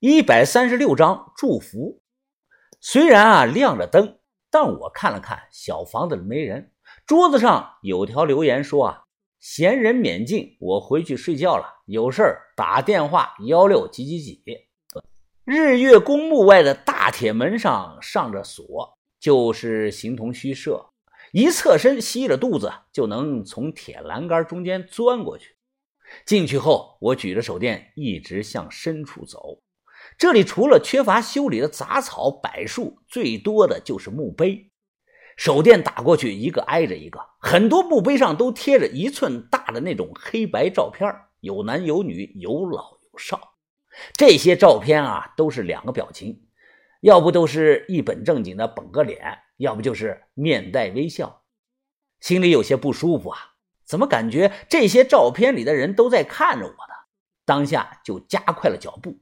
[0.00, 2.00] 一百三十六张祝福。
[2.80, 6.70] 虽然啊亮着灯，但我看了看小房子里没人，
[7.04, 9.04] 桌子上有条留言说啊
[9.40, 14.40] 闲人免进，我回去睡觉了，有事儿打电话幺六几几几。
[15.44, 20.90] 日月公墓外的大铁门上上着锁，就是形同虚设。
[21.32, 25.56] 一侧身吸着肚子，就能从铁栏杆中间钻过去。
[26.24, 29.60] 进去后，我举着手电一直向深处走。
[30.18, 34.72] 这里除了缺乏修理的杂草柏树，最多的就是墓碑。
[35.36, 41.08] 手电打过去，一个挨着一个，很多墓碑上都贴着一寸大的那种黑白照片，
[41.38, 43.54] 有男有女，有老有少。
[44.14, 46.42] 这些照片啊，都是两个表情，
[47.00, 49.38] 要不都是一本正经的绷个脸。
[49.58, 51.42] 要不就是面带微笑，
[52.20, 53.38] 心里有些不舒服啊！
[53.84, 56.94] 怎么感觉这些照片里的人都在看着我呢？
[57.44, 59.18] 当下就加快了脚步。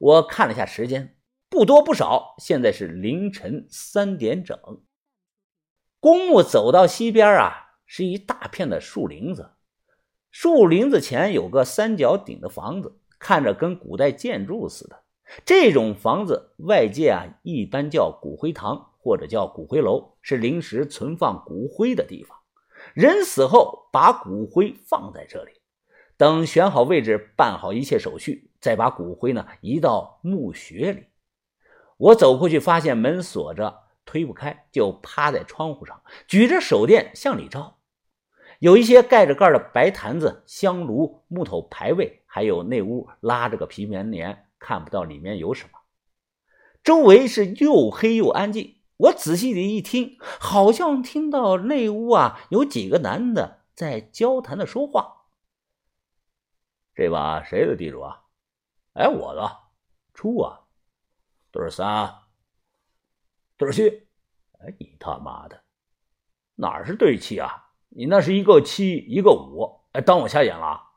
[0.00, 1.16] 我看了下时间，
[1.48, 4.58] 不多不少，现在是凌晨三点整。
[6.00, 9.50] 公墓走到西边啊，是一大片的树林子，
[10.30, 15.04] 树林子前有个三角顶的房子，看着跟古代建筑似的。
[15.44, 18.88] 这种房子外界啊，一般叫骨灰堂。
[19.02, 22.36] 或者叫骨灰楼，是临时存放骨灰的地方。
[22.92, 25.52] 人死后，把骨灰放在这里，
[26.20, 31.06] 等选好位置、办好一切手续，再把骨灰呢移到墓穴里。
[31.96, 37.78] 我走过去，发现门锁着，推不开，就趴在窗户上，举着手电向里照。
[38.58, 45.78] 有一些盖着盖的白坛子、香炉、木头牌位，还有那屋拉着个皮棉帘，看不到里面有什么。
[46.84, 48.74] 周围是又黑又安静。
[48.98, 55.16] 我仔细的一听，好像听到那屋啊有几个男的在交谈的说话。
[57.00, 58.24] 这把谁的地主啊？
[58.92, 59.50] 哎，我的。
[60.12, 60.60] 出啊，
[61.50, 62.14] 对三，
[63.56, 64.06] 对七。
[64.58, 65.62] 哎，你他妈的，
[66.56, 67.70] 哪是对七啊？
[67.88, 69.80] 你那是一个七，一个五。
[69.92, 70.88] 哎，当我瞎眼了？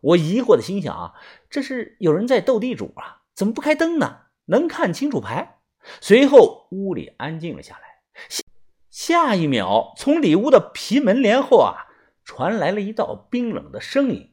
[0.00, 1.14] 我疑惑的心想啊，
[1.50, 3.20] 这是有人在斗地主啊？
[3.34, 4.20] 怎么不开灯呢？
[4.46, 5.60] 能看清楚牌？
[6.00, 8.00] 随后，屋里安静了下来。
[8.30, 8.42] 下
[8.88, 11.92] 下一秒，从里屋的皮门帘后啊，
[12.24, 14.31] 传来了一道冰冷的声音：“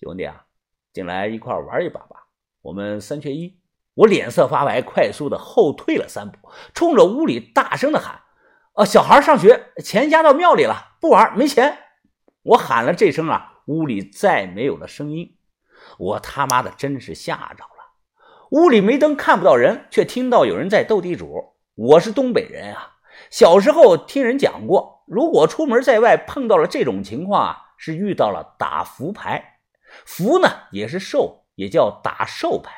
[0.00, 0.44] 兄弟啊，
[0.92, 2.26] 进来一块玩一把吧，
[2.62, 3.58] 我们三缺一。”
[3.98, 6.38] 我脸色发白，快速的后退了三步，
[6.72, 8.20] 冲着屋里大声的喊
[8.74, 11.78] ：“呃，小孩上学，钱压到庙里了，不玩，没钱！”
[12.42, 15.36] 我喊了这声啊，屋里再没有了声音。
[15.98, 17.96] 我他妈的真是吓着了。
[18.52, 21.56] 屋里没灯，看不到人，却听到有人在斗地主。
[21.74, 22.98] 我是东北人啊，
[23.30, 29.57] 小时候听人讲过，如果出门在外碰到了这种情况啊，是遇到了打福牌。
[30.04, 32.72] 福呢也是寿，也叫打寿牌。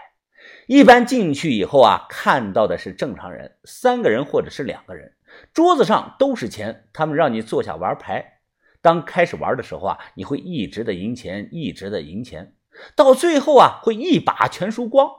[0.67, 5.15] 一般进去以后啊，看到的是正常人，三个人或者是两个人，
[5.53, 8.41] 桌子上都是钱，他们让你坐下玩牌。
[8.81, 12.55] 当开始玩的时候啊，你会一直的赢钱，一直的赢钱，
[12.97, 15.11] 到最后啊，会一把全输光。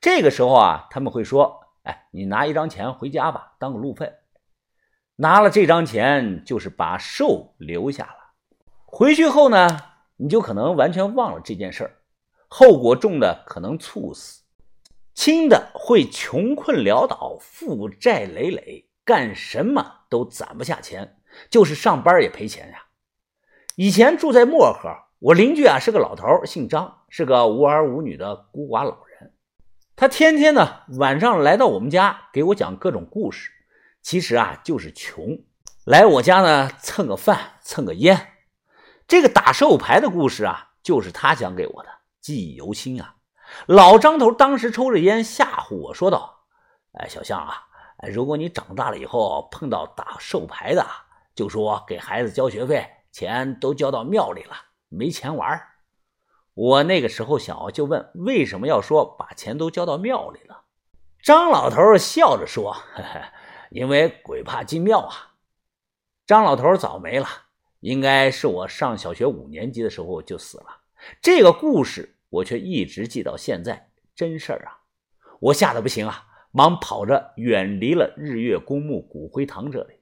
[0.00, 4.12] 这个时候啊，他们会说：“哎，你拿一张钱回家吧，当个路费。
[5.16, 8.34] 拿了这张钱，就是把寿留下了。
[8.84, 9.78] 回去后呢，
[10.22, 11.96] 你就可能完全忘了这件事儿。
[12.46, 14.42] 后果重的可能猝死，
[15.14, 21.16] 轻的会穷困潦倒、负债累累，干什么都攒不下钱，
[21.50, 22.84] 就是上班也赔钱呀。
[23.74, 29.32] 以前住在漠河，我邻居啊是个老头，姓张，是个无儿无女的孤寡老人。”
[29.96, 33.50] 他天天呢晚上来到我们家给我讲各种故事，
[34.02, 35.40] 其实啊就是穷，
[35.84, 38.28] 来我家呢蹭个饭蹭个烟。
[39.12, 41.90] 这个打寿牌的故事啊，就是他讲给我的，
[42.22, 43.16] 记忆犹新啊。
[43.66, 46.46] 老张头当时抽着烟吓唬我说道
[46.98, 47.66] ：“哎，小象啊，
[48.10, 50.86] 如果你长大了以后碰到打寿牌的，
[51.34, 54.56] 就说给孩子交学费，钱都交到庙里了，
[54.88, 55.60] 没钱玩。”
[56.56, 60.62] 我那个时候小，就问为什么要说把钱都交到庙里了。
[61.22, 63.24] 张老头笑着说：“呵呵，
[63.68, 65.34] 因为鬼怕进庙啊。”
[66.26, 67.28] 张老头早没了，
[67.82, 70.66] 应该是我上小学五年级的时候就死了。
[71.20, 74.78] 这个故事我却一直记到现在，真事儿啊！
[75.40, 79.94] 我吓得不行啊，忙跑着远离了日月公墓骨灰堂这里。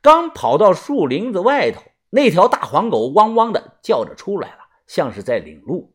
[0.00, 4.58] 刚跑到树林子外头，那条大黄狗汪汪的叫着出来了。
[4.88, 5.94] 像是在领路，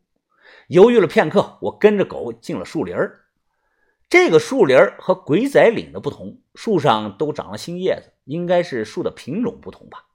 [0.69, 2.95] 犹豫了片刻，我跟着狗进了树林
[4.09, 10.05] 这个树林和鬼仔岭的不同，树上都长了新叶子，应该是树的品种不同吧。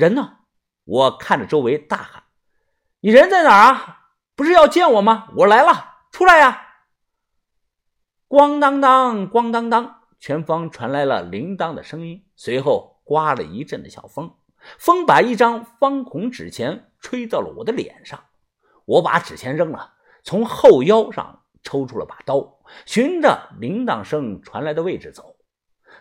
[0.00, 0.38] 人呢？
[0.84, 2.22] 我看着周围大喊
[3.00, 4.06] ：“你人在哪儿啊？
[4.34, 5.28] 不是要见我吗？
[5.36, 6.68] 我来了，出来呀！”
[8.26, 14.34] 咣当当，咣当当，前方传来了铃铛的声音，随后刮了一阵的小风，
[14.78, 18.18] 风把一张方孔纸钱吹到了我的脸上。
[18.86, 19.92] 我把纸钱扔了，
[20.24, 25.36] 从后腰上抽出了把刀，循着铃铛声传来的位置走。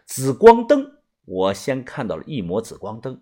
[0.05, 0.89] 紫光灯，
[1.25, 3.21] 我先看到了一抹紫光灯，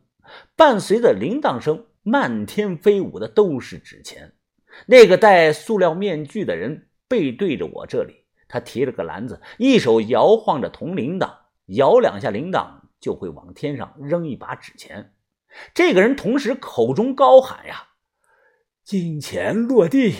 [0.55, 4.33] 伴随着铃铛声，漫天飞舞的都是纸钱。
[4.85, 11.31] 那个戴塑料面具的人背对着我这里，他提了个篮子，一手摇晃着铜铃铛，
[11.65, 15.13] 摇两下铃铛就会往天上扔一把纸钱。
[15.73, 17.87] 这个人同时口中高喊呀。
[18.83, 20.13] 金钱落地，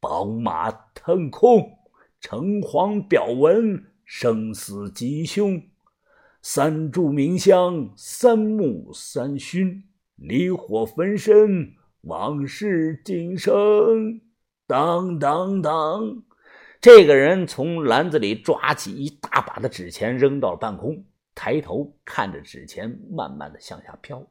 [0.00, 1.78] 宝马腾空，
[2.20, 5.69] 城隍表文，生死吉凶。
[6.42, 9.84] 三炷明香，三木三熏，
[10.16, 14.22] 离火焚身，往事今生。
[14.66, 16.22] 当当当！
[16.80, 21.04] 这个人从篮子里抓起一大把的纸钱，扔到了半空，
[21.34, 24.26] 抬头看着纸钱慢慢的向下飘。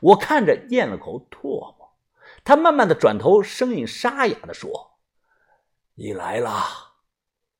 [0.00, 1.94] 我看着咽了口唾沫。
[2.42, 4.98] 他慢慢的转头，声音沙哑的说
[5.94, 6.50] ：“你来了，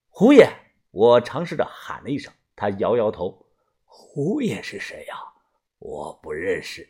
[0.09, 0.49] 胡爷。”
[0.91, 3.46] 我尝试着喊了一声，他摇摇头
[3.99, 5.15] ：“胡爷是谁呀？
[5.79, 6.87] 我不认识。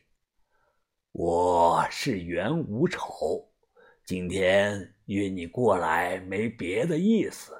[1.12, 3.48] 我是袁无丑，
[4.04, 7.54] 今天约你过来没别的意思，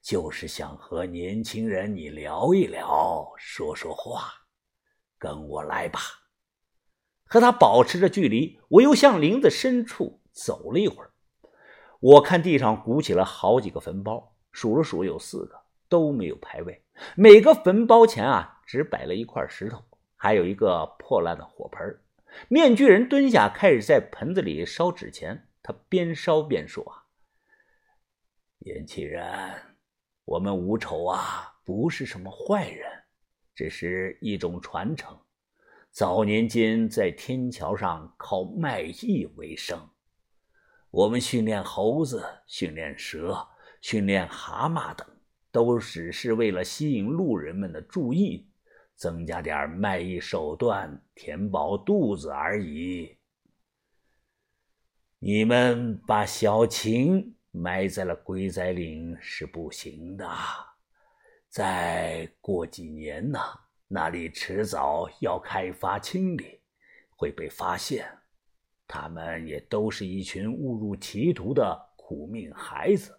[0.00, 4.32] 就是想和年轻人你聊一聊，说说话。
[5.18, 5.98] 跟我来吧。”
[7.26, 11.10] 和他保持着距离，我又向林子深处走了一会儿。
[11.98, 16.84] 我看地上鼓起了好几个坟包，数了数有四个，都没有牌位。
[17.16, 19.84] 每个坟包前啊，只摆了一块石头，
[20.16, 22.00] 还有一个破烂的火盆。
[22.48, 25.48] 面具人蹲下，开始在盆子里烧纸钱。
[25.62, 27.06] 他边烧边说：“啊，
[28.58, 29.24] 年轻人，
[30.24, 32.86] 我们吴丑啊，不是什么坏人，
[33.54, 35.18] 只是一种传承。”
[35.90, 39.90] 早年间在天桥上靠卖艺为生，
[40.90, 43.46] 我们训练猴子、训练蛇、
[43.80, 45.06] 训练蛤蟆等，
[45.52, 48.50] 都只是为了吸引路人们的注意，
[48.96, 53.16] 增加点卖艺手段，填饱肚子而已。
[55.18, 60.28] 你们把小琴埋在了龟仔岭是不行的，
[61.48, 63.38] 再过几年呢？
[63.86, 66.60] 那里迟早要开发清理，
[67.16, 68.06] 会被发现。
[68.86, 73.18] 他们也都是一群误入歧途的苦命孩子。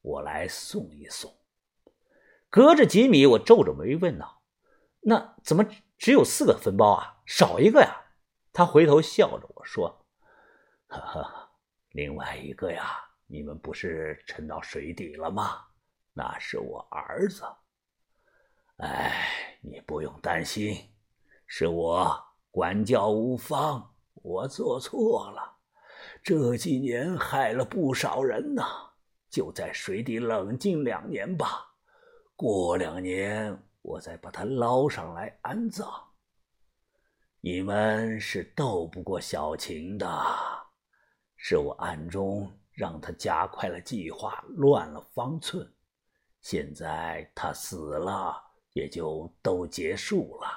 [0.00, 1.34] 我来送一送。
[2.48, 4.42] 隔着几米，我皱着眉问道
[5.06, 5.64] ：“那怎么
[5.98, 7.22] 只有四个坟包啊？
[7.26, 8.00] 少一个呀？”
[8.52, 10.06] 他回头笑着我说
[10.88, 11.50] ：“呵呵，
[11.90, 15.66] 另外一个呀，你们不是沉到水底了吗？
[16.12, 17.42] 那是我儿子。”
[18.78, 20.76] 哎，你不用担心，
[21.46, 22.16] 是我
[22.50, 25.58] 管教无方，我做错了。
[26.22, 28.64] 这几年害了不少人呐，
[29.28, 31.74] 就在水底冷静两年吧。
[32.36, 35.86] 过两年我再把他捞上来安葬。
[37.40, 40.08] 你们是斗不过小晴的，
[41.36, 45.72] 是我暗中让他加快了计划，乱了方寸。
[46.40, 48.42] 现在他死了。
[48.74, 50.48] 也就都结束了。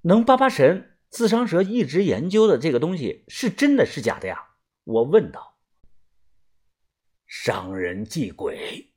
[0.00, 4.54] 能扒扒神自伤蛇一直研究的这个东西是真的是假的呀？
[4.84, 5.58] 我问道。
[7.26, 8.91] 商人祭鬼，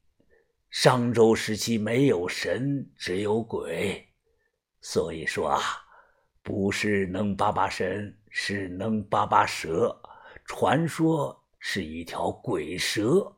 [0.77, 4.05] 商周时期没有神，只有鬼，
[4.81, 5.61] 所以说啊，
[6.43, 9.97] 不是能扒扒神，是能扒扒蛇。
[10.43, 13.37] 传说是一条鬼蛇。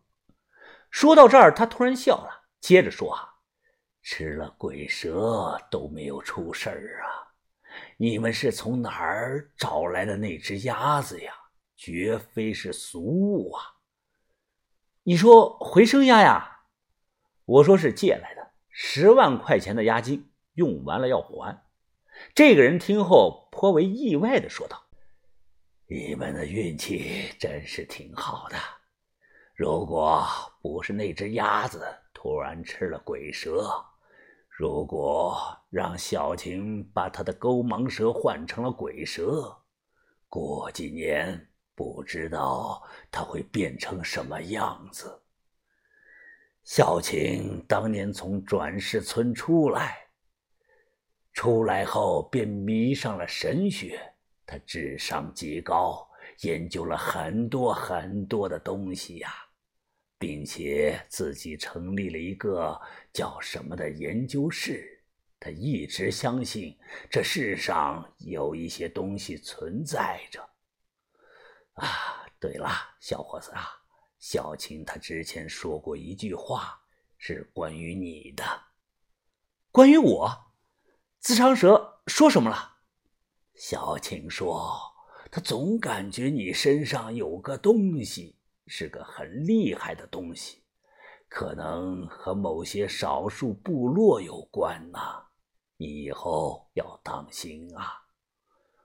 [0.89, 3.35] 说到这儿，他突然笑了，接着说啊。
[4.01, 7.37] 吃了鬼蛇都没有出事儿啊！
[7.97, 11.31] 你们是从哪儿找来的那只鸭子呀？
[11.75, 13.61] 绝非是俗物啊！
[15.03, 16.56] 你说回声鸭呀？
[17.47, 21.63] 我说是借来的，十万块钱的押金用完了要还。
[22.35, 24.83] 这个人听后颇为意外的说道
[25.87, 28.57] ：“你们的运气真是挺好的，
[29.55, 30.27] 如果
[30.61, 33.65] 不是那只鸭子突然吃了鬼蛇。”
[34.49, 35.37] 如果
[35.69, 39.55] 让小晴把他的勾芒蛇换成了鬼蛇，
[40.27, 45.21] 过几年不知道他会变成什么样子。
[46.69, 50.09] 小晴当年从转世村出来，
[51.31, 53.97] 出来后便迷上了神学，
[54.45, 56.05] 他智商极高，
[56.41, 59.33] 研究了很多很多的东西呀。
[60.19, 62.77] 并且自己成立了一个
[63.13, 65.01] 叫什么的研究室。
[65.39, 66.77] 他一直相信
[67.09, 70.41] 这世上有一些东西存在着。
[71.75, 72.69] 啊，对了，
[72.99, 73.69] 小伙子啊，
[74.19, 76.81] 小青他之前说过一句话，
[77.17, 78.43] 是关于你的。
[79.71, 80.51] 关于我，
[81.19, 82.77] 自长蛇说什么了？
[83.55, 84.79] 小青说，
[85.31, 88.35] 他总感觉你身上有个东西。
[88.69, 90.61] 是个很厉害的东西，
[91.29, 94.99] 可能和某些少数部落有关呢。
[95.77, 98.03] 你以后要当心啊！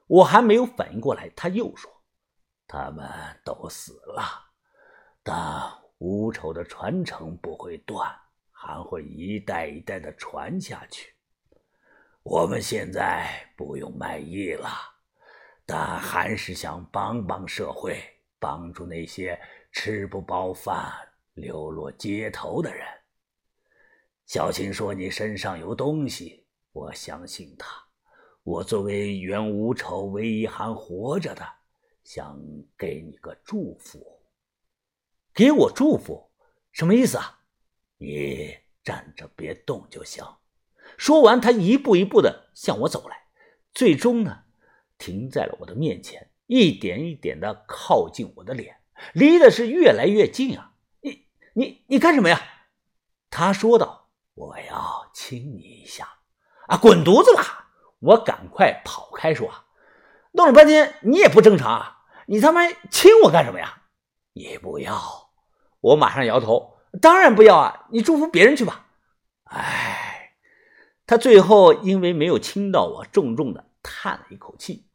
[0.06, 1.90] 我还没有反应过来，他又说
[2.68, 3.10] ：“他们
[3.44, 4.51] 都死了，
[5.22, 5.62] 但
[5.98, 8.10] 无丑的传承不会断，
[8.50, 11.14] 还会一代一代的传下去。
[12.22, 14.68] 我们现在不用卖艺了，
[15.66, 18.02] 但还是想帮帮社会，
[18.38, 19.38] 帮助那些……”
[19.74, 20.92] 吃不饱饭、
[21.32, 22.86] 流落街头的人，
[24.26, 27.82] 小青说：“你身上有东西，我相信他。
[28.42, 31.42] 我作为原无丑唯一还活着的，
[32.04, 32.38] 想
[32.76, 34.21] 给你个祝福。
[35.34, 36.30] 给我祝福，
[36.72, 37.40] 什么意思啊？
[37.98, 40.24] 你站着别动就行。”
[40.98, 43.24] 说完，他一步一步的向我走来，
[43.72, 44.44] 最终呢，
[44.98, 48.80] 停在了我的面前，一点一点的靠近我的脸。
[49.14, 50.74] 离的是越来越近啊！
[51.00, 52.40] 你你你干什么呀？
[53.30, 56.18] 他说道：“我要亲你一下。”
[56.68, 57.70] 啊，滚犊子吧！
[58.00, 59.50] 我赶快跑开说
[60.32, 62.04] ：“弄了半天你也不正常啊！
[62.26, 63.82] 你他妈亲我干什么呀？”
[64.34, 65.21] 你不要！
[65.82, 67.86] 我马上摇头：“当然不要啊！
[67.90, 68.86] 你祝福别人去吧。”
[69.52, 70.32] 哎，
[71.06, 74.86] 他最后因为没有亲到我，重重的叹了一口气。